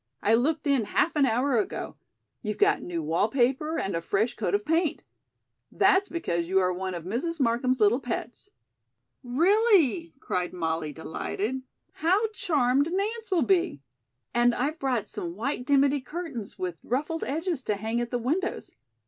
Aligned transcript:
I 0.23 0.33
looked 0.33 0.65
in 0.65 0.85
half 0.85 1.15
an 1.15 1.27
hour 1.27 1.59
ago. 1.59 1.95
You've 2.41 2.57
got 2.57 2.81
new 2.81 3.03
wall 3.03 3.29
paper 3.29 3.77
and 3.77 3.95
a 3.95 4.01
fresh 4.01 4.33
coat 4.35 4.55
of 4.55 4.65
paint. 4.65 5.03
That's 5.71 6.09
because 6.09 6.47
you 6.47 6.57
are 6.57 6.73
one 6.73 6.95
of 6.95 7.03
Mrs. 7.03 7.39
Markham's 7.39 7.79
little 7.79 7.99
pets." 7.99 8.49
"Really," 9.23 10.15
cried 10.19 10.53
Molly, 10.53 10.91
delighted. 10.91 11.61
"How 11.91 12.25
charmed 12.33 12.91
Nance 12.91 13.29
will 13.29 13.43
be. 13.43 13.79
And 14.33 14.55
I've 14.55 14.79
brought 14.79 15.07
some 15.07 15.35
white 15.35 15.67
dimity 15.67 16.01
curtains 16.01 16.57
with 16.57 16.79
ruffled 16.81 17.23
edges 17.23 17.61
to 17.65 17.75
hang 17.75 18.01
at 18.01 18.09
the 18.09 18.17
windows. 18.17 18.71